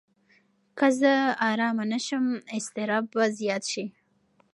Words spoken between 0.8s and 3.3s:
زه ارامه نه شم، اضطراب به